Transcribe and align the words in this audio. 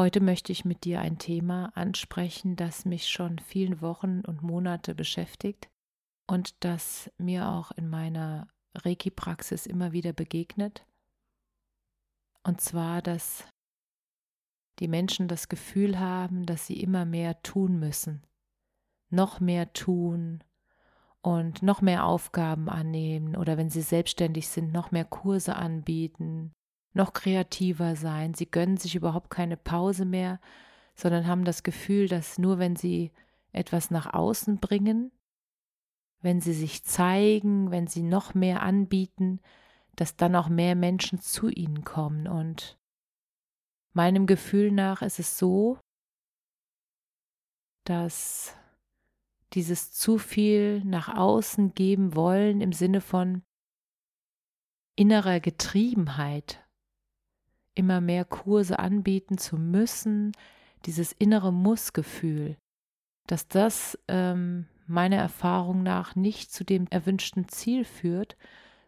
Heute 0.00 0.22
möchte 0.22 0.50
ich 0.50 0.64
mit 0.64 0.84
dir 0.84 1.02
ein 1.02 1.18
Thema 1.18 1.76
ansprechen, 1.76 2.56
das 2.56 2.86
mich 2.86 3.10
schon 3.10 3.38
vielen 3.38 3.82
Wochen 3.82 4.22
und 4.22 4.42
Monate 4.42 4.94
beschäftigt 4.94 5.68
und 6.26 6.64
das 6.64 7.10
mir 7.18 7.50
auch 7.50 7.70
in 7.72 7.86
meiner 7.86 8.48
Reiki-Praxis 8.74 9.66
immer 9.66 9.92
wieder 9.92 10.14
begegnet. 10.14 10.86
Und 12.44 12.62
zwar, 12.62 13.02
dass 13.02 13.44
die 14.78 14.88
Menschen 14.88 15.28
das 15.28 15.50
Gefühl 15.50 15.98
haben, 15.98 16.46
dass 16.46 16.66
sie 16.66 16.80
immer 16.80 17.04
mehr 17.04 17.42
tun 17.42 17.78
müssen, 17.78 18.26
noch 19.10 19.38
mehr 19.38 19.70
tun 19.74 20.42
und 21.20 21.62
noch 21.62 21.82
mehr 21.82 22.06
Aufgaben 22.06 22.70
annehmen 22.70 23.36
oder 23.36 23.58
wenn 23.58 23.68
sie 23.68 23.82
selbstständig 23.82 24.48
sind, 24.48 24.72
noch 24.72 24.92
mehr 24.92 25.04
Kurse 25.04 25.56
anbieten, 25.56 26.54
noch 26.92 27.12
kreativer 27.12 27.96
sein. 27.96 28.34
Sie 28.34 28.50
gönnen 28.50 28.76
sich 28.76 28.94
überhaupt 28.96 29.30
keine 29.30 29.56
Pause 29.56 30.04
mehr, 30.04 30.40
sondern 30.94 31.26
haben 31.26 31.44
das 31.44 31.62
Gefühl, 31.62 32.08
dass 32.08 32.38
nur 32.38 32.58
wenn 32.58 32.76
sie 32.76 33.12
etwas 33.52 33.90
nach 33.90 34.12
außen 34.12 34.58
bringen, 34.58 35.12
wenn 36.20 36.40
sie 36.40 36.52
sich 36.52 36.84
zeigen, 36.84 37.70
wenn 37.70 37.86
sie 37.86 38.02
noch 38.02 38.34
mehr 38.34 38.62
anbieten, 38.62 39.40
dass 39.96 40.16
dann 40.16 40.36
auch 40.36 40.48
mehr 40.48 40.74
Menschen 40.74 41.20
zu 41.20 41.48
ihnen 41.48 41.84
kommen. 41.84 42.26
Und 42.26 42.78
meinem 43.92 44.26
Gefühl 44.26 44.70
nach 44.70 45.02
ist 45.02 45.18
es 45.18 45.38
so, 45.38 45.78
dass 47.84 48.56
dieses 49.54 49.92
zu 49.92 50.18
viel 50.18 50.84
nach 50.84 51.08
außen 51.08 51.74
geben 51.74 52.14
wollen 52.14 52.60
im 52.60 52.72
Sinne 52.72 53.00
von 53.00 53.42
innerer 54.96 55.40
Getriebenheit, 55.40 56.64
immer 57.74 58.00
mehr 58.00 58.24
Kurse 58.24 58.78
anbieten 58.78 59.38
zu 59.38 59.56
müssen, 59.56 60.32
dieses 60.86 61.12
innere 61.12 61.52
Mussgefühl, 61.52 62.56
dass 63.26 63.48
das 63.48 63.98
ähm, 64.08 64.66
meiner 64.86 65.16
Erfahrung 65.16 65.82
nach 65.82 66.16
nicht 66.16 66.52
zu 66.52 66.64
dem 66.64 66.86
erwünschten 66.88 67.48
Ziel 67.48 67.84
führt, 67.84 68.36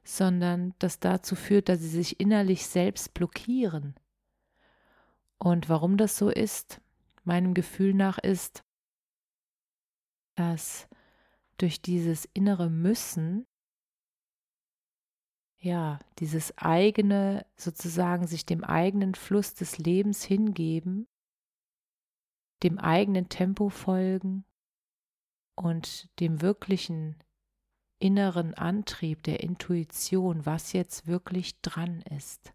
sondern 0.04 0.74
das 0.78 0.98
dazu 0.98 1.36
führt, 1.36 1.68
dass 1.68 1.80
sie 1.80 1.88
sich 1.88 2.18
innerlich 2.18 2.66
selbst 2.66 3.14
blockieren. 3.14 3.94
Und 5.38 5.68
warum 5.68 5.96
das 5.96 6.16
so 6.16 6.28
ist, 6.28 6.80
meinem 7.24 7.54
Gefühl 7.54 7.94
nach 7.94 8.18
ist, 8.18 8.64
dass 10.34 10.88
durch 11.58 11.82
dieses 11.82 12.24
innere 12.32 12.70
Müssen, 12.70 13.46
ja, 15.62 15.98
dieses 16.18 16.58
eigene, 16.58 17.46
sozusagen 17.56 18.26
sich 18.26 18.44
dem 18.44 18.64
eigenen 18.64 19.14
Fluss 19.14 19.54
des 19.54 19.78
Lebens 19.78 20.24
hingeben, 20.24 21.06
dem 22.62 22.78
eigenen 22.78 23.28
Tempo 23.28 23.68
folgen, 23.70 24.44
und 25.54 26.08
dem 26.20 26.40
wirklichen 26.40 27.16
inneren 27.98 28.54
Antrieb 28.54 29.22
der 29.22 29.40
Intuition, 29.40 30.44
was 30.44 30.72
jetzt 30.72 31.06
wirklich 31.06 31.60
dran 31.60 32.02
ist, 32.02 32.52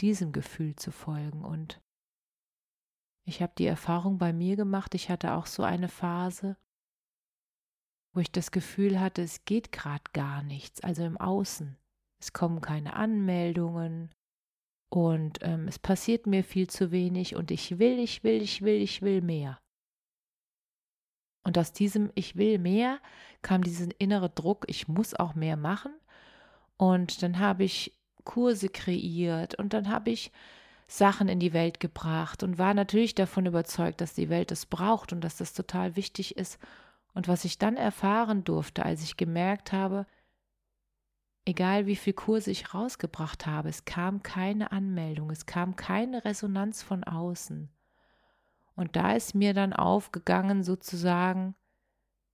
diesem 0.00 0.32
Gefühl 0.32 0.74
zu 0.76 0.90
folgen. 0.90 1.44
Und 1.44 1.80
ich 3.24 3.40
habe 3.40 3.52
die 3.56 3.66
Erfahrung 3.66 4.18
bei 4.18 4.32
mir 4.32 4.56
gemacht, 4.56 4.94
ich 4.94 5.10
hatte 5.10 5.34
auch 5.34 5.46
so 5.46 5.62
eine 5.62 5.88
Phase, 5.88 6.56
wo 8.12 8.20
ich 8.20 8.32
das 8.32 8.50
Gefühl 8.50 9.00
hatte, 9.00 9.22
es 9.22 9.44
geht 9.44 9.72
gerade 9.72 10.04
gar 10.12 10.42
nichts, 10.42 10.82
also 10.82 11.04
im 11.04 11.16
Außen. 11.16 11.76
Es 12.24 12.32
kommen 12.32 12.62
keine 12.62 12.94
Anmeldungen 12.94 14.08
und 14.88 15.40
ähm, 15.42 15.68
es 15.68 15.78
passiert 15.78 16.26
mir 16.26 16.42
viel 16.42 16.68
zu 16.70 16.90
wenig 16.90 17.36
und 17.36 17.50
ich 17.50 17.78
will, 17.78 17.98
ich 17.98 18.24
will, 18.24 18.40
ich 18.40 18.62
will, 18.62 18.80
ich 18.80 19.02
will 19.02 19.20
mehr. 19.20 19.58
Und 21.42 21.58
aus 21.58 21.74
diesem 21.74 22.10
Ich 22.14 22.36
will 22.36 22.58
mehr 22.58 22.98
kam 23.42 23.62
dieser 23.62 23.88
innere 23.98 24.30
Druck, 24.30 24.64
ich 24.68 24.88
muss 24.88 25.12
auch 25.12 25.34
mehr 25.34 25.58
machen. 25.58 25.92
Und 26.78 27.22
dann 27.22 27.38
habe 27.40 27.64
ich 27.64 27.92
Kurse 28.24 28.70
kreiert 28.70 29.56
und 29.56 29.74
dann 29.74 29.90
habe 29.90 30.08
ich 30.08 30.32
Sachen 30.86 31.28
in 31.28 31.40
die 31.40 31.52
Welt 31.52 31.78
gebracht 31.78 32.42
und 32.42 32.56
war 32.56 32.72
natürlich 32.72 33.14
davon 33.14 33.44
überzeugt, 33.44 34.00
dass 34.00 34.14
die 34.14 34.30
Welt 34.30 34.50
es 34.50 34.64
braucht 34.64 35.12
und 35.12 35.20
dass 35.20 35.36
das 35.36 35.52
total 35.52 35.94
wichtig 35.94 36.38
ist. 36.38 36.58
Und 37.12 37.28
was 37.28 37.44
ich 37.44 37.58
dann 37.58 37.76
erfahren 37.76 38.44
durfte, 38.44 38.82
als 38.82 39.02
ich 39.02 39.18
gemerkt 39.18 39.72
habe, 39.72 40.06
egal 41.44 41.86
wie 41.86 41.96
viel 41.96 42.14
Kurse 42.14 42.50
ich 42.50 42.74
rausgebracht 42.74 43.46
habe, 43.46 43.68
es 43.68 43.84
kam 43.84 44.22
keine 44.22 44.72
Anmeldung, 44.72 45.30
es 45.30 45.46
kam 45.46 45.76
keine 45.76 46.24
Resonanz 46.24 46.82
von 46.82 47.04
außen. 47.04 47.68
Und 48.76 48.96
da 48.96 49.12
ist 49.12 49.34
mir 49.34 49.54
dann 49.54 49.72
aufgegangen, 49.72 50.64
sozusagen, 50.64 51.54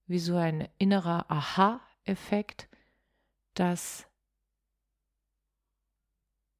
wie 0.07 0.19
so 0.19 0.35
ein 0.35 0.67
innerer 0.77 1.29
Aha-Effekt, 1.29 2.67
dass 3.53 4.07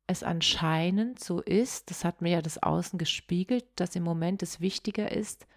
es 0.08 0.24
anscheinend 0.24 1.24
so 1.24 1.42
ist, 1.42 1.90
das 1.90 2.04
hat 2.04 2.22
mir 2.22 2.32
ja 2.32 2.42
das 2.42 2.62
Außen 2.62 3.00
gespiegelt, 3.00 3.66
dass 3.76 3.96
im 3.96 4.04
Moment 4.04 4.44
es 4.44 4.60
wichtiger 4.60 5.12
ist, 5.12 5.48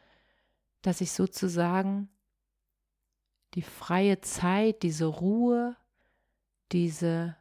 dass 0.80 1.00
ich 1.00 1.12
sozusagen 1.12 2.08
die 3.54 3.62
freie 3.62 4.20
Zeit, 4.20 4.82
diese 4.82 5.06
Ruhe, 5.06 5.76
diese, 6.74 7.36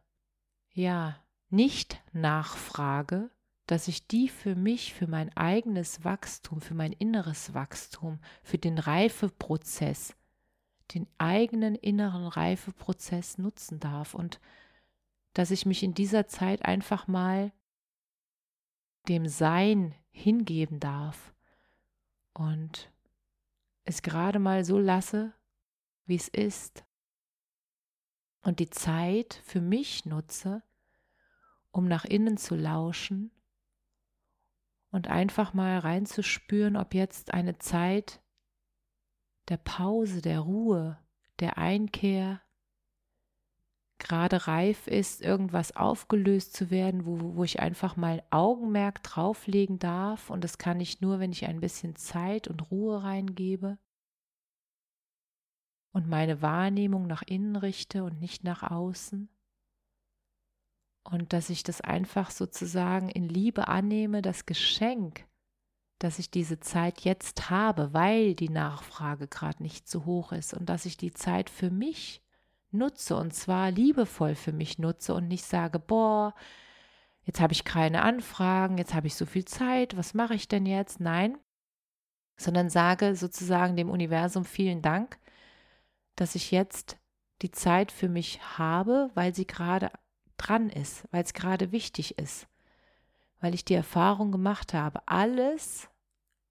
ja, 0.71 1.19
Nicht-Nachfrage 1.49 3.29
dass 3.65 3.87
ich 3.87 4.07
die 4.07 4.27
für 4.27 4.55
mich, 4.55 4.93
für 4.93 5.07
mein 5.07 5.35
eigenes 5.37 6.03
Wachstum, 6.03 6.59
für 6.59 6.73
mein 6.73 6.91
inneres 6.91 7.53
Wachstum, 7.53 8.19
für 8.43 8.57
den 8.57 8.77
Reifeprozess, 8.77 10.15
den 10.93 11.07
eigenen 11.17 11.75
inneren 11.75 12.27
Reifeprozess 12.27 13.37
nutzen 13.37 13.79
darf 13.79 14.13
und 14.13 14.39
dass 15.33 15.49
ich 15.49 15.65
mich 15.65 15.81
in 15.81 15.93
dieser 15.93 16.27
Zeit 16.27 16.65
einfach 16.65 17.07
mal 17.07 17.51
dem 19.07 19.27
Sein 19.27 19.95
hingeben 20.11 20.79
darf 20.79 21.33
und 22.33 22.91
es 23.85 24.01
gerade 24.01 24.39
mal 24.39 24.65
so 24.65 24.77
lasse, 24.77 25.33
wie 26.05 26.15
es 26.15 26.27
ist 26.27 26.85
und 28.43 28.59
die 28.59 28.69
Zeit 28.69 29.41
für 29.45 29.61
mich 29.61 30.05
nutze, 30.05 30.61
um 31.71 31.87
nach 31.87 32.05
innen 32.05 32.37
zu 32.37 32.55
lauschen 32.55 33.31
und 34.91 35.07
einfach 35.07 35.53
mal 35.53 35.79
reinzuspüren, 35.79 36.77
ob 36.77 36.93
jetzt 36.93 37.33
eine 37.33 37.57
Zeit 37.57 38.21
der 39.49 39.57
Pause, 39.57 40.21
der 40.21 40.41
Ruhe, 40.41 40.99
der 41.39 41.57
Einkehr 41.57 42.41
gerade 43.97 44.47
reif 44.47 44.87
ist, 44.87 45.21
irgendwas 45.21 45.75
aufgelöst 45.75 46.53
zu 46.53 46.69
werden, 46.69 47.05
wo, 47.05 47.35
wo 47.35 47.43
ich 47.43 47.61
einfach 47.61 47.95
mal 47.95 48.21
Augenmerk 48.29 49.01
drauflegen 49.01 49.79
darf. 49.79 50.29
Und 50.29 50.43
das 50.43 50.57
kann 50.57 50.79
ich 50.81 51.01
nur, 51.01 51.19
wenn 51.19 51.31
ich 51.31 51.45
ein 51.47 51.61
bisschen 51.61 51.95
Zeit 51.95 52.47
und 52.47 52.69
Ruhe 52.69 53.01
reingebe 53.01 53.77
und 55.93 56.09
meine 56.09 56.41
Wahrnehmung 56.41 57.07
nach 57.07 57.21
innen 57.21 57.55
richte 57.55 58.03
und 58.03 58.19
nicht 58.19 58.43
nach 58.43 58.69
außen 58.69 59.29
und 61.03 61.33
dass 61.33 61.49
ich 61.49 61.63
das 61.63 61.81
einfach 61.81 62.31
sozusagen 62.31 63.09
in 63.09 63.27
Liebe 63.27 63.67
annehme, 63.67 64.21
das 64.21 64.45
Geschenk, 64.45 65.25
dass 65.99 66.19
ich 66.19 66.31
diese 66.31 66.59
Zeit 66.59 67.01
jetzt 67.01 67.49
habe, 67.49 67.93
weil 67.93 68.35
die 68.35 68.49
Nachfrage 68.49 69.27
gerade 69.27 69.61
nicht 69.61 69.87
so 69.87 70.05
hoch 70.05 70.31
ist 70.31 70.53
und 70.53 70.67
dass 70.67 70.85
ich 70.85 70.97
die 70.97 71.13
Zeit 71.13 71.49
für 71.49 71.69
mich 71.69 72.21
nutze 72.71 73.15
und 73.15 73.33
zwar 73.33 73.71
liebevoll 73.71 74.35
für 74.35 74.51
mich 74.51 74.79
nutze 74.79 75.13
und 75.13 75.27
nicht 75.27 75.45
sage, 75.45 75.79
boah, 75.79 76.33
jetzt 77.23 77.39
habe 77.39 77.53
ich 77.53 77.63
keine 77.63 78.01
Anfragen, 78.01 78.77
jetzt 78.77 78.93
habe 78.93 79.07
ich 79.07 79.15
so 79.15 79.25
viel 79.25 79.45
Zeit, 79.45 79.95
was 79.95 80.13
mache 80.13 80.33
ich 80.33 80.47
denn 80.47 80.65
jetzt? 80.65 80.99
Nein, 80.99 81.37
sondern 82.37 82.69
sage 82.69 83.15
sozusagen 83.15 83.75
dem 83.75 83.89
Universum 83.89 84.45
vielen 84.45 84.81
Dank, 84.81 85.19
dass 86.15 86.35
ich 86.35 86.51
jetzt 86.51 86.97
die 87.41 87.51
Zeit 87.51 87.91
für 87.91 88.09
mich 88.09 88.41
habe, 88.57 89.11
weil 89.15 89.33
sie 89.35 89.47
gerade 89.47 89.91
dran 90.37 90.69
ist, 90.69 91.07
weil 91.11 91.23
es 91.23 91.33
gerade 91.33 91.71
wichtig 91.71 92.17
ist, 92.17 92.47
weil 93.39 93.53
ich 93.53 93.65
die 93.65 93.73
Erfahrung 93.73 94.31
gemacht 94.31 94.73
habe, 94.73 95.07
alles, 95.07 95.89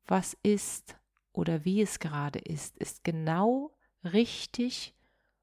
was 0.06 0.34
ist 0.42 0.96
oder 1.32 1.64
wie 1.64 1.80
es 1.80 1.98
gerade 1.98 2.38
ist, 2.38 2.76
ist 2.78 3.04
genau 3.04 3.76
richtig 4.04 4.94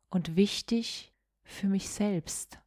und 0.09 0.35
wichtig 0.35 1.13
für 1.43 1.67
mich 1.67 1.89
selbst. 1.89 2.59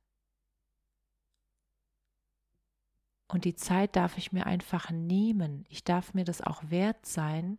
Und 3.28 3.44
die 3.46 3.54
Zeit 3.54 3.96
darf 3.96 4.19
ich 4.19 4.32
mir 4.32 4.44
einfach 4.44 4.90
nehmen. 4.90 5.64
Ich 5.70 5.84
darf 5.84 6.12
mir 6.12 6.25
das 6.25 6.43
auch 6.43 6.62
wert 6.69 7.06
sein, 7.06 7.58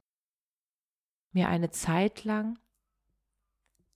mir 1.31 1.49
eine 1.49 1.71
Zeit 1.71 2.25
lang 2.25 2.59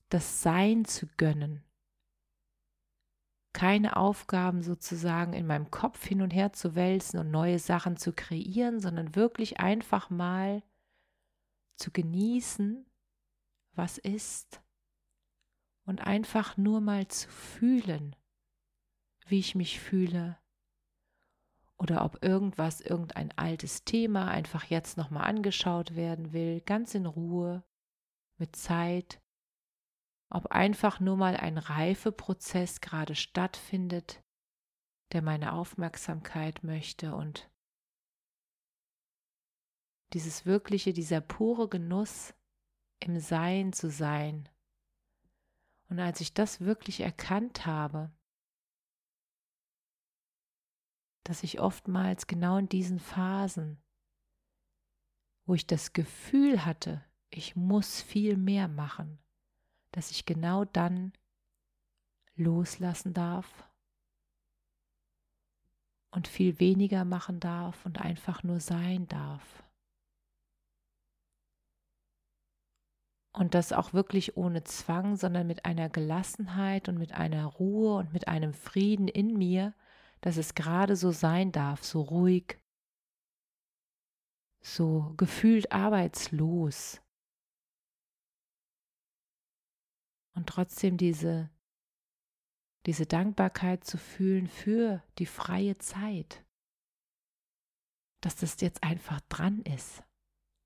das 0.10 0.42
Sein 0.42 0.86
zu 0.86 1.08
gönnen. 1.18 1.64
Keine 3.54 3.96
Aufgaben 3.98 4.62
sozusagen 4.62 5.34
in 5.34 5.48
meinem 5.48 5.72
Kopf 5.72 6.06
hin 6.06 6.22
und 6.22 6.32
her 6.32 6.54
zu 6.54 6.76
wälzen 6.76 7.20
und 7.20 7.32
neue 7.32 7.60
Sachen 7.60 7.98
zu 7.98 8.14
kreieren, 8.14 8.80
sondern 8.80 9.16
wirklich 9.16 9.60
einfach 9.60 10.10
mal 10.10 10.64
zu 11.76 11.92
genießen, 11.92 12.86
was 13.74 13.98
ist 13.98 14.62
und 15.86 16.02
einfach 16.02 16.58
nur 16.58 16.82
mal 16.82 17.08
zu 17.08 17.30
fühlen, 17.30 18.16
wie 19.28 19.40
ich 19.40 19.56
mich 19.56 19.80
fühle, 19.80 20.38
oder 21.78 22.04
ob 22.04 22.24
irgendwas, 22.24 22.82
irgendein 22.82 23.32
altes 23.38 23.84
Thema 23.84 24.28
einfach 24.28 24.66
jetzt 24.66 24.98
nochmal 24.98 25.28
angeschaut 25.28 25.96
werden 25.96 26.34
will, 26.34 26.62
ganz 26.62 26.96
in 26.96 27.06
Ruhe, 27.06 27.64
mit 28.38 28.56
Zeit, 28.56 29.22
ob 30.30 30.48
einfach 30.48 31.00
nur 31.00 31.18
mal 31.18 31.38
ein 31.38 31.58
Reifeprozess 31.58 32.82
gerade 32.82 33.16
stattfindet, 33.16 34.24
der 35.14 35.22
meine 35.22 35.54
Aufmerksamkeit 35.54 36.64
möchte 36.64 37.16
und 37.16 37.50
dieses 40.14 40.46
wirkliche, 40.46 40.94
dieser 40.94 41.22
pure 41.22 41.70
Genuss 41.70 42.34
im 43.00 43.20
Sein 43.20 43.74
zu 43.74 43.90
sein. 43.90 44.50
Und 45.90 46.00
als 46.00 46.22
ich 46.22 46.34
das 46.34 46.62
wirklich 46.62 47.02
erkannt 47.02 47.66
habe, 47.66 48.12
dass 51.24 51.44
ich 51.44 51.60
oftmals 51.60 52.28
genau 52.28 52.58
in 52.58 52.70
diesen 52.70 53.00
Phasen, 53.00 53.82
wo 55.46 55.54
ich 55.54 55.68
das 55.68 55.94
Gefühl 55.94 56.66
hatte, 56.66 57.04
ich 57.30 57.56
muss 57.56 58.02
viel 58.02 58.38
mehr 58.38 58.68
machen, 58.68 59.20
dass 59.98 60.12
ich 60.12 60.28
genau 60.28 60.64
dann 60.64 61.12
loslassen 62.36 63.16
darf 63.16 63.68
und 66.12 66.28
viel 66.28 66.60
weniger 66.60 67.04
machen 67.04 67.40
darf 67.40 67.84
und 67.84 68.00
einfach 68.00 68.44
nur 68.44 68.60
sein 68.60 69.08
darf. 69.08 69.64
Und 73.34 73.56
das 73.56 73.74
auch 73.74 73.94
wirklich 73.94 74.38
ohne 74.38 74.64
Zwang, 74.64 75.16
sondern 75.16 75.48
mit 75.48 75.66
einer 75.66 75.90
Gelassenheit 75.90 76.90
und 76.90 77.00
mit 77.00 77.14
einer 77.14 77.48
Ruhe 77.48 77.96
und 77.98 78.14
mit 78.14 78.28
einem 78.28 78.54
Frieden 78.54 79.08
in 79.08 79.36
mir, 79.36 79.74
dass 80.22 80.38
es 80.38 80.54
gerade 80.54 80.96
so 80.96 81.10
sein 81.10 81.52
darf, 81.52 81.84
so 81.84 82.02
ruhig, 82.02 82.60
so 84.62 85.16
gefühlt 85.18 85.72
arbeitslos. 85.72 87.02
Und 90.38 90.48
trotzdem 90.48 90.98
diese, 90.98 91.50
diese 92.86 93.08
Dankbarkeit 93.08 93.84
zu 93.84 93.98
fühlen 93.98 94.46
für 94.46 95.02
die 95.18 95.26
freie 95.26 95.80
Zeit, 95.80 96.46
dass 98.22 98.36
das 98.36 98.62
jetzt 98.62 98.84
einfach 98.84 99.20
dran 99.30 99.64
ist, 99.64 100.04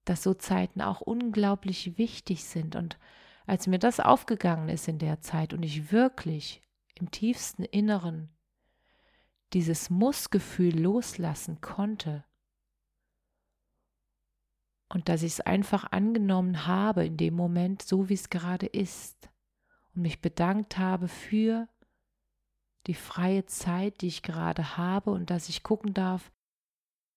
dass 0.04 0.24
so 0.24 0.34
Zeiten 0.34 0.82
auch 0.82 1.00
unglaublich 1.00 1.98
wichtig 1.98 2.44
sind. 2.44 2.76
Und 2.76 3.00
als 3.46 3.66
mir 3.66 3.80
das 3.80 4.02
aufgegangen 4.02 4.68
ist 4.68 4.90
in 4.90 5.00
der 5.00 5.22
Zeit 5.22 5.54
und 5.54 5.64
ich 5.64 5.94
wirklich 5.94 6.62
im 6.96 7.10
tiefsten 7.10 7.64
Inneren 7.64 8.30
dieses 9.54 9.90
Mussgefühl 9.90 10.78
loslassen 10.78 11.62
konnte 11.62 12.26
und 14.90 15.08
dass 15.08 15.24
ich 15.24 15.32
es 15.32 15.40
einfach 15.40 15.94
angenommen 15.94 16.68
habe 16.68 17.06
in 17.06 17.16
dem 17.16 17.36
Moment, 17.36 17.82
so 17.82 18.10
wie 18.10 18.16
es 18.16 18.30
gerade 18.30 18.66
ist 18.66 19.31
und 19.96 20.02
mich 20.04 20.22
bedankt 20.22 20.78
habe 20.78 21.08
für 21.08 21.68
die 22.88 22.94
freie 22.94 23.46
Zeit, 23.46 24.02
die 24.02 24.08
ich 24.08 24.24
gerade 24.24 24.78
habe 24.78 25.12
und 25.12 25.30
dass 25.30 25.50
ich 25.50 25.64
gucken 25.64 25.94
darf, 25.94 26.32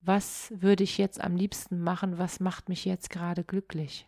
was 0.00 0.52
würde 0.54 0.84
ich 0.84 0.98
jetzt 0.98 1.20
am 1.20 1.36
liebsten 1.36 1.80
machen, 1.80 2.18
was 2.18 2.40
macht 2.40 2.68
mich 2.68 2.84
jetzt 2.84 3.08
gerade 3.08 3.42
glücklich. 3.42 4.06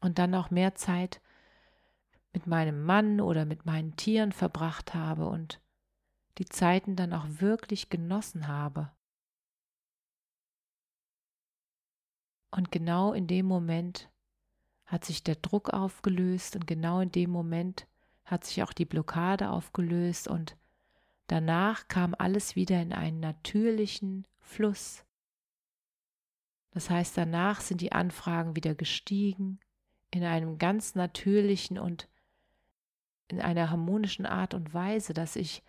Und 0.00 0.18
dann 0.18 0.34
auch 0.34 0.50
mehr 0.50 0.76
Zeit 0.76 1.20
mit 2.32 2.46
meinem 2.46 2.84
Mann 2.84 3.20
oder 3.20 3.44
mit 3.44 3.66
meinen 3.66 3.96
Tieren 3.96 4.32
verbracht 4.32 4.94
habe 4.94 5.28
und 5.28 5.60
die 6.38 6.46
Zeiten 6.46 6.94
dann 6.94 7.12
auch 7.12 7.26
wirklich 7.28 7.90
genossen 7.90 8.46
habe. 8.46 8.92
Und 12.52 12.72
genau 12.72 13.12
in 13.12 13.26
dem 13.26 13.46
Moment 13.46 14.09
hat 14.90 15.04
sich 15.04 15.22
der 15.22 15.36
Druck 15.36 15.70
aufgelöst 15.70 16.56
und 16.56 16.66
genau 16.66 16.98
in 17.00 17.12
dem 17.12 17.30
Moment 17.30 17.86
hat 18.24 18.44
sich 18.44 18.60
auch 18.64 18.72
die 18.72 18.84
Blockade 18.84 19.50
aufgelöst 19.50 20.26
und 20.26 20.56
danach 21.28 21.86
kam 21.86 22.12
alles 22.18 22.56
wieder 22.56 22.82
in 22.82 22.92
einen 22.92 23.20
natürlichen 23.20 24.26
Fluss. 24.40 25.04
Das 26.72 26.90
heißt, 26.90 27.16
danach 27.16 27.60
sind 27.60 27.80
die 27.80 27.92
Anfragen 27.92 28.56
wieder 28.56 28.74
gestiegen 28.74 29.60
in 30.10 30.24
einem 30.24 30.58
ganz 30.58 30.96
natürlichen 30.96 31.78
und 31.78 32.08
in 33.28 33.40
einer 33.40 33.70
harmonischen 33.70 34.26
Art 34.26 34.54
und 34.54 34.74
Weise, 34.74 35.14
dass 35.14 35.36
ich 35.36 35.62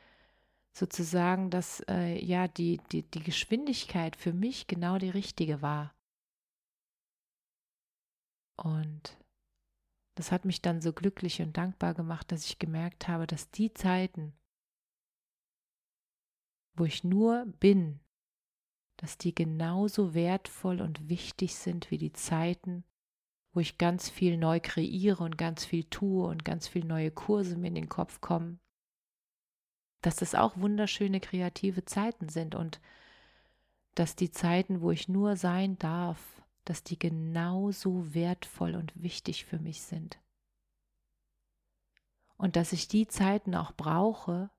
sozusagen, 0.74 1.52
dass 1.52 1.84
äh, 1.88 2.18
ja 2.26 2.48
die, 2.48 2.80
die, 2.92 3.04
die 3.04 3.22
Geschwindigkeit 3.22 4.16
für 4.16 4.34
mich 4.34 4.66
genau 4.66 4.98
die 4.98 5.12
richtige 5.12 5.62
war. 5.62 5.94
Und 8.64 9.18
das 10.16 10.32
hat 10.32 10.46
mich 10.46 10.62
dann 10.62 10.82
so 10.82 10.94
glücklich 10.94 11.42
und 11.42 11.58
dankbar 11.58 11.94
gemacht, 11.94 12.32
dass 12.32 12.46
ich 12.46 12.60
gemerkt 12.60 13.08
habe, 13.08 13.26
dass 13.26 13.50
die 13.50 13.74
Zeiten, 13.74 14.34
wo 16.76 16.86
ich 16.86 17.04
nur 17.04 17.46
bin, 17.60 18.00
dass 18.98 19.18
die 19.18 19.34
genauso 19.34 20.14
wertvoll 20.14 20.80
und 20.80 21.10
wichtig 21.10 21.56
sind 21.56 21.90
wie 21.90 21.98
die 21.98 22.14
Zeiten, 22.14 22.84
wo 23.52 23.62
ich 23.62 23.80
ganz 23.80 24.10
viel 24.10 24.38
neu 24.38 24.60
kreiere 24.60 25.24
und 25.24 25.40
ganz 25.40 25.66
viel 25.66 25.86
tue 25.86 26.28
und 26.28 26.46
ganz 26.46 26.68
viel 26.68 26.86
neue 26.86 27.10
Kurse 27.10 27.58
mir 27.58 27.70
in 27.70 27.76
den 27.76 27.90
Kopf 27.90 28.22
kommen. 28.22 28.60
Dass 30.02 30.18
das 30.18 30.36
auch 30.36 30.58
wunderschöne 30.58 31.20
kreative 31.20 31.84
Zeiten 31.86 32.30
sind 32.30 32.54
und 32.54 32.80
dass 33.96 34.16
die 34.16 34.32
Zeiten, 34.32 34.82
wo 34.82 34.92
ich 34.92 35.10
nur 35.10 35.36
sein 35.36 35.80
darf, 35.80 36.41
dass 36.66 36.84
die 36.84 37.00
genauso 37.00 38.14
wertvoll 38.14 38.76
und 38.76 39.02
wichtig 39.02 39.46
für 39.46 39.60
mich 39.60 39.82
sind. 39.82 40.20
Und 42.38 42.56
dass 42.56 42.74
ich 42.74 42.88
die 42.88 43.08
Zeiten 43.08 43.56
auch 43.56 43.72
brauche, 43.74 44.50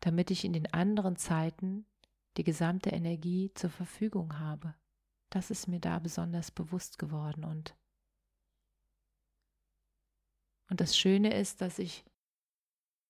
damit 0.00 0.30
ich 0.30 0.44
in 0.44 0.52
den 0.52 0.72
anderen 0.72 1.16
Zeiten 1.16 1.86
die 2.36 2.44
gesamte 2.44 2.90
Energie 2.90 3.52
zur 3.54 3.70
Verfügung 3.70 4.38
habe. 4.38 4.74
Das 5.30 5.50
ist 5.50 5.66
mir 5.66 5.80
da 5.80 5.98
besonders 5.98 6.50
bewusst 6.50 6.98
geworden 6.98 7.44
und 7.44 7.74
und 10.70 10.80
das 10.80 10.96
Schöne 10.96 11.34
ist, 11.34 11.62
dass 11.62 11.78
ich 11.78 12.04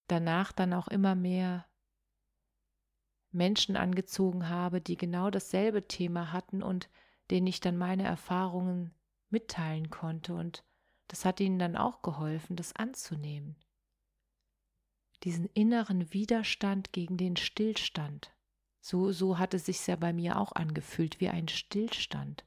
danach 0.06 0.52
dann 0.52 0.72
auch 0.72 0.88
immer 0.88 1.14
mehr 1.14 1.66
Menschen 3.30 3.76
angezogen 3.76 4.48
habe, 4.48 4.80
die 4.80 4.96
genau 4.96 5.30
dasselbe 5.30 5.86
Thema 5.86 6.32
hatten 6.32 6.62
und 6.62 6.88
denen 7.30 7.46
ich 7.46 7.60
dann 7.60 7.76
meine 7.76 8.04
Erfahrungen 8.04 8.94
mitteilen 9.30 9.90
konnte. 9.90 10.34
Und 10.34 10.64
das 11.08 11.24
hat 11.24 11.40
ihnen 11.40 11.58
dann 11.58 11.76
auch 11.76 12.02
geholfen, 12.02 12.56
das 12.56 12.74
anzunehmen. 12.74 13.56
Diesen 15.24 15.46
inneren 15.46 16.12
Widerstand 16.12 16.92
gegen 16.92 17.16
den 17.16 17.36
Stillstand. 17.36 18.32
So, 18.80 19.12
so 19.12 19.38
hat 19.38 19.54
es 19.54 19.66
sich 19.66 19.86
ja 19.86 19.96
bei 19.96 20.12
mir 20.12 20.38
auch 20.38 20.52
angefühlt, 20.52 21.20
wie 21.20 21.28
ein 21.28 21.48
Stillstand. 21.48 22.44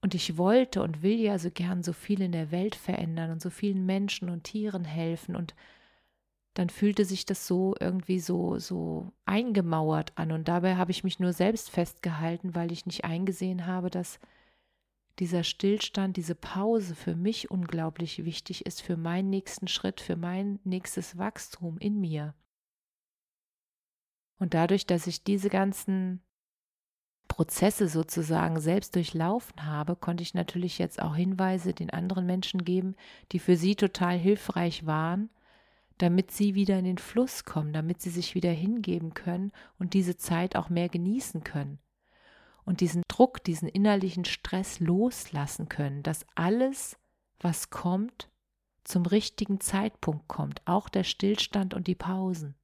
Und 0.00 0.14
ich 0.14 0.36
wollte 0.36 0.82
und 0.82 1.02
will 1.02 1.18
ja 1.18 1.38
so 1.38 1.50
gern 1.50 1.82
so 1.82 1.94
viel 1.94 2.20
in 2.20 2.32
der 2.32 2.50
Welt 2.50 2.74
verändern 2.74 3.30
und 3.30 3.40
so 3.40 3.48
vielen 3.48 3.86
Menschen 3.86 4.28
und 4.28 4.44
Tieren 4.44 4.84
helfen 4.84 5.34
und 5.34 5.54
dann 6.54 6.70
fühlte 6.70 7.04
sich 7.04 7.26
das 7.26 7.46
so 7.46 7.74
irgendwie 7.80 8.20
so, 8.20 8.58
so 8.58 9.12
eingemauert 9.26 10.12
an. 10.14 10.30
Und 10.30 10.46
dabei 10.46 10.76
habe 10.76 10.92
ich 10.92 11.02
mich 11.02 11.18
nur 11.18 11.32
selbst 11.32 11.68
festgehalten, 11.70 12.54
weil 12.54 12.70
ich 12.70 12.86
nicht 12.86 13.04
eingesehen 13.04 13.66
habe, 13.66 13.90
dass 13.90 14.20
dieser 15.18 15.44
Stillstand, 15.44 16.16
diese 16.16 16.34
Pause 16.34 16.94
für 16.94 17.16
mich 17.16 17.50
unglaublich 17.50 18.24
wichtig 18.24 18.66
ist, 18.66 18.82
für 18.82 18.96
meinen 18.96 19.30
nächsten 19.30 19.68
Schritt, 19.68 20.00
für 20.00 20.16
mein 20.16 20.60
nächstes 20.64 21.18
Wachstum 21.18 21.76
in 21.78 22.00
mir. 22.00 22.34
Und 24.38 24.54
dadurch, 24.54 24.86
dass 24.86 25.06
ich 25.06 25.24
diese 25.24 25.48
ganzen 25.48 26.20
Prozesse 27.28 27.88
sozusagen 27.88 28.60
selbst 28.60 28.94
durchlaufen 28.94 29.66
habe, 29.66 29.96
konnte 29.96 30.22
ich 30.22 30.34
natürlich 30.34 30.78
jetzt 30.78 31.02
auch 31.02 31.16
Hinweise 31.16 31.74
den 31.74 31.90
anderen 31.90 32.26
Menschen 32.26 32.64
geben, 32.64 32.94
die 33.32 33.38
für 33.38 33.56
sie 33.56 33.74
total 33.74 34.16
hilfreich 34.16 34.86
waren, 34.86 35.30
damit 35.98 36.30
sie 36.30 36.54
wieder 36.54 36.78
in 36.78 36.84
den 36.84 36.98
Fluss 36.98 37.44
kommen, 37.44 37.72
damit 37.72 38.02
sie 38.02 38.10
sich 38.10 38.34
wieder 38.34 38.50
hingeben 38.50 39.14
können 39.14 39.52
und 39.78 39.94
diese 39.94 40.16
Zeit 40.16 40.56
auch 40.56 40.68
mehr 40.68 40.88
genießen 40.88 41.44
können 41.44 41.78
und 42.64 42.80
diesen 42.80 43.02
Druck, 43.08 43.44
diesen 43.44 43.68
innerlichen 43.68 44.24
Stress 44.24 44.80
loslassen 44.80 45.68
können, 45.68 46.02
dass 46.02 46.26
alles, 46.34 46.98
was 47.40 47.70
kommt, 47.70 48.30
zum 48.84 49.06
richtigen 49.06 49.60
Zeitpunkt 49.60 50.28
kommt, 50.28 50.62
auch 50.66 50.88
der 50.88 51.04
Stillstand 51.04 51.74
und 51.74 51.86
die 51.86 51.94
Pausen. 51.94 52.54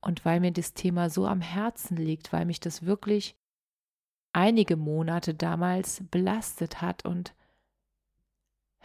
Und 0.00 0.24
weil 0.24 0.40
mir 0.40 0.52
das 0.52 0.72
Thema 0.72 1.10
so 1.10 1.26
am 1.26 1.40
Herzen 1.40 1.96
liegt, 1.96 2.32
weil 2.32 2.46
mich 2.46 2.60
das 2.60 2.86
wirklich 2.86 3.36
einige 4.32 4.76
Monate 4.76 5.34
damals 5.34 6.02
belastet 6.10 6.80
hat 6.80 7.04
und 7.04 7.34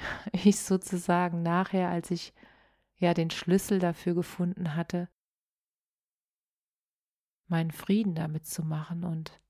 ich 0.32 0.60
sozusagen 0.60 1.42
nachher, 1.42 1.90
als 1.90 2.12
ich 2.12 2.34
ja 2.98 3.14
den 3.14 3.32
Schlüssel 3.32 3.80
dafür 3.80 4.14
gefunden 4.14 4.76
hatte, 4.76 5.10
meinen 7.48 7.72
Frieden 7.72 8.16
damit 8.16 8.46
zu 8.46 8.64
machen 8.64 9.04
und 9.04 9.42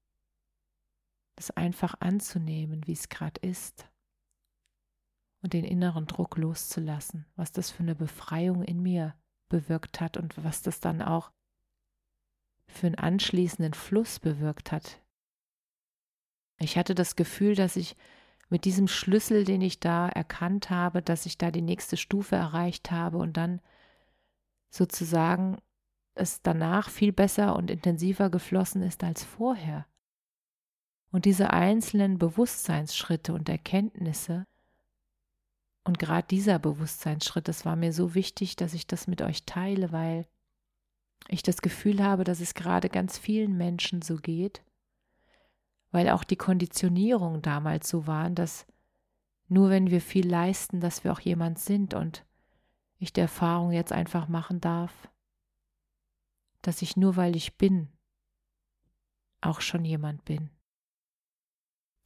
es 1.36 1.52
einfach 1.52 1.96
anzunehmen, 2.00 2.88
wie 2.88 2.94
es 2.94 3.10
gerade 3.10 3.40
ist 3.42 3.88
und 5.42 5.54
den 5.54 5.66
inneren 5.66 6.06
Druck 6.08 6.38
loszulassen, 6.38 7.26
was 7.36 7.52
das 7.52 7.72
für 7.72 7.84
eine 7.84 7.96
Befreiung 7.96 8.64
in 8.64 8.82
mir 8.82 9.16
bewirkt 9.50 10.00
hat 10.00 10.18
und 10.18 10.44
was 10.44 10.62
das 10.62 10.80
dann 10.80 11.02
auch 11.02 11.32
für 12.68 12.88
einen 12.88 12.96
anschließenden 12.96 13.74
Fluss 13.74 14.20
bewirkt 14.20 14.72
hat. 14.72 15.02
Ich 16.58 16.78
hatte 16.78 16.96
das 16.96 17.16
Gefühl, 17.16 17.56
dass 17.56 17.76
ich 17.76 17.98
mit 18.52 18.66
diesem 18.66 18.90
Schlüssel, 18.90 19.46
den 19.46 19.62
ich 19.62 19.80
da 19.80 20.10
erkannt 20.10 20.70
habe, 20.70 21.02
dass 21.02 21.26
ich 21.26 21.38
da 21.38 21.52
die 21.52 21.62
nächste 21.62 21.96
Stufe 21.96 22.36
erreicht 22.36 22.92
habe 22.92 23.18
und 23.18 23.38
dann 23.38 23.62
sozusagen 24.70 25.58
es 26.16 26.42
danach 26.42 26.90
viel 26.90 27.14
besser 27.14 27.56
und 27.56 27.72
intensiver 27.72 28.30
geflossen 28.30 28.84
ist 28.84 29.06
als 29.06 29.24
vorher. 29.24 29.88
Und 31.12 31.24
diese 31.24 31.52
einzelnen 31.52 32.18
Bewusstseinsschritte 32.18 33.34
und 33.34 33.48
Erkenntnisse, 33.48 34.46
und 35.84 35.98
gerade 35.98 36.28
dieser 36.28 36.60
Bewusstseinsschritt, 36.60 37.48
das 37.48 37.66
war 37.66 37.76
mir 37.76 37.92
so 37.92 38.14
wichtig, 38.14 38.56
dass 38.56 38.74
ich 38.74 38.86
das 38.86 39.08
mit 39.08 39.22
euch 39.22 39.46
teile, 39.46 39.92
weil 39.92 40.28
ich 41.28 41.42
das 41.42 41.62
Gefühl 41.62 42.04
habe, 42.04 42.24
dass 42.24 42.40
es 42.40 42.54
gerade 42.54 42.90
ganz 42.90 43.18
vielen 43.18 43.58
Menschen 43.58 44.02
so 44.02 44.18
geht 44.18 44.62
weil 45.92 46.10
auch 46.10 46.24
die 46.24 46.38
Konditionierung 46.38 47.42
damals 47.42 47.90
so 47.90 48.08
waren, 48.08 48.34
dass 48.34 48.66
nur 49.48 49.70
wenn 49.70 49.92
wir 49.92 50.02
viel 50.02 50.28
leisten, 50.28 50.80
dass 50.80 51.04
wir 51.04 51.12
auch 51.12 51.20
jemand 51.20 51.60
sind 51.60 51.94
und 51.94 52.26
ich 52.98 53.12
die 53.12 53.20
Erfahrung 53.20 53.72
jetzt 53.72 53.92
einfach 53.92 54.28
machen 54.28 54.62
darf, 54.62 55.10
dass 56.62 56.82
ich 56.82 56.96
nur 56.96 57.18
weil 57.18 57.36
ich 57.36 57.58
bin, 57.58 57.90
auch 59.42 59.60
schon 59.60 59.84
jemand 59.84 60.24
bin. 60.24 60.50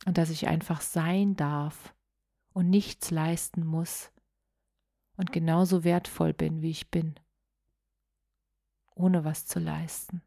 Und 0.05 0.17
dass 0.17 0.29
ich 0.29 0.47
einfach 0.47 0.81
sein 0.81 1.35
darf 1.35 1.93
und 2.53 2.69
nichts 2.69 3.11
leisten 3.11 3.65
muss 3.65 4.11
und 5.17 5.31
genauso 5.31 5.83
wertvoll 5.83 6.33
bin, 6.33 6.61
wie 6.61 6.71
ich 6.71 6.89
bin, 6.89 7.15
ohne 8.95 9.23
was 9.23 9.45
zu 9.45 9.59
leisten 9.59 10.21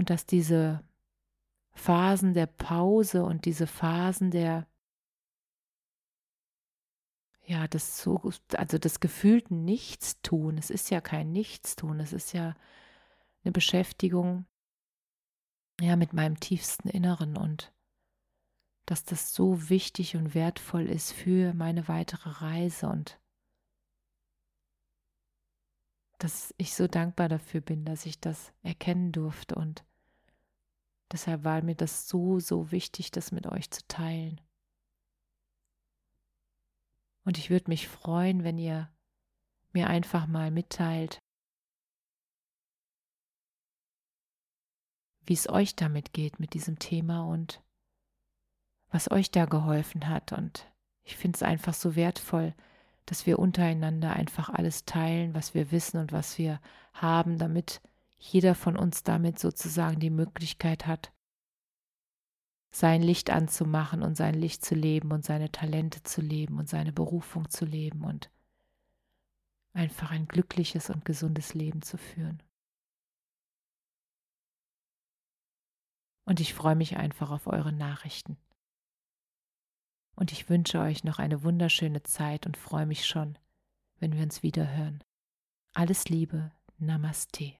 und 0.00 0.08
dass 0.08 0.24
diese 0.24 0.82
Phasen 1.72 2.32
der 2.32 2.46
Pause 2.46 3.22
und 3.22 3.44
diese 3.44 3.66
Phasen 3.66 4.30
der 4.30 4.66
ja, 7.44 7.68
das 7.68 8.00
so, 8.00 8.32
also 8.56 8.78
das 8.78 9.00
gefühlten 9.00 9.66
Nichtstun, 9.66 10.56
es 10.56 10.70
ist 10.70 10.88
ja 10.88 11.02
kein 11.02 11.32
Nichtstun, 11.32 12.00
es 12.00 12.14
ist 12.14 12.32
ja 12.32 12.56
eine 13.44 13.52
Beschäftigung 13.52 14.46
ja 15.82 15.96
mit 15.96 16.14
meinem 16.14 16.40
tiefsten 16.40 16.88
Inneren 16.88 17.36
und 17.36 17.70
dass 18.86 19.04
das 19.04 19.34
so 19.34 19.68
wichtig 19.68 20.16
und 20.16 20.34
wertvoll 20.34 20.88
ist 20.88 21.12
für 21.12 21.52
meine 21.52 21.88
weitere 21.88 22.30
Reise 22.30 22.88
und 22.88 23.20
dass 26.16 26.54
ich 26.56 26.74
so 26.74 26.86
dankbar 26.86 27.28
dafür 27.28 27.60
bin, 27.60 27.84
dass 27.84 28.06
ich 28.06 28.18
das 28.18 28.54
erkennen 28.62 29.12
durfte 29.12 29.56
und 29.56 29.84
deshalb 31.12 31.44
war 31.44 31.62
mir 31.62 31.74
das 31.74 32.08
so, 32.08 32.40
so 32.40 32.70
wichtig, 32.70 33.10
das 33.10 33.32
mit 33.32 33.46
euch 33.46 33.70
zu 33.70 33.86
teilen. 33.88 34.40
Und 37.24 37.38
ich 37.38 37.50
würde 37.50 37.68
mich 37.68 37.88
freuen, 37.88 38.44
wenn 38.44 38.58
ihr 38.58 38.90
mir 39.72 39.88
einfach 39.88 40.26
mal 40.26 40.50
mitteilt, 40.50 41.22
wie 45.26 45.34
es 45.34 45.48
euch 45.48 45.76
damit 45.76 46.12
geht 46.12 46.40
mit 46.40 46.54
diesem 46.54 46.78
Thema 46.78 47.24
und 47.24 47.62
was 48.88 49.10
euch 49.10 49.30
da 49.30 49.44
geholfen 49.44 50.08
hat. 50.08 50.32
Und 50.32 50.68
ich 51.04 51.16
finde 51.16 51.36
es 51.36 51.42
einfach 51.42 51.74
so 51.74 51.94
wertvoll, 51.94 52.54
dass 53.06 53.26
wir 53.26 53.38
untereinander 53.38 54.12
einfach 54.12 54.48
alles 54.48 54.84
teilen, 54.84 55.34
was 55.34 55.54
wir 55.54 55.70
wissen 55.70 55.98
und 55.98 56.12
was 56.12 56.38
wir 56.38 56.60
haben, 56.92 57.38
damit 57.38 57.80
jeder 58.20 58.54
von 58.54 58.76
uns 58.76 59.02
damit 59.02 59.38
sozusagen 59.38 59.98
die 59.98 60.10
Möglichkeit 60.10 60.86
hat, 60.86 61.12
sein 62.70 63.02
Licht 63.02 63.30
anzumachen 63.30 64.02
und 64.02 64.14
sein 64.14 64.34
Licht 64.34 64.64
zu 64.64 64.74
leben 64.74 65.10
und 65.10 65.24
seine 65.24 65.50
Talente 65.50 66.02
zu 66.02 66.20
leben 66.20 66.58
und 66.58 66.68
seine 66.68 66.92
Berufung 66.92 67.48
zu 67.48 67.64
leben 67.64 68.04
und 68.04 68.30
einfach 69.72 70.10
ein 70.10 70.28
glückliches 70.28 70.90
und 70.90 71.04
gesundes 71.04 71.54
Leben 71.54 71.82
zu 71.82 71.96
führen. 71.96 72.42
Und 76.24 76.38
ich 76.38 76.54
freue 76.54 76.76
mich 76.76 76.96
einfach 76.96 77.30
auf 77.30 77.46
eure 77.46 77.72
Nachrichten 77.72 78.36
und 80.14 80.30
ich 80.30 80.50
wünsche 80.50 80.78
euch 80.78 81.02
noch 81.02 81.18
eine 81.18 81.42
wunderschöne 81.42 82.02
Zeit 82.02 82.44
und 82.46 82.58
freue 82.58 82.86
mich 82.86 83.06
schon, 83.06 83.38
wenn 83.98 84.12
wir 84.12 84.22
uns 84.22 84.42
wieder 84.42 84.70
hören. 84.70 85.02
Alles 85.72 86.08
Liebe, 86.10 86.52
Namaste. 86.76 87.59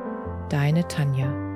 deine 0.51 0.85
Tanja. 0.87 1.50